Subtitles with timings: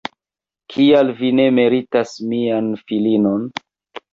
[0.75, 3.45] Kial vi ne meritas mian filinon?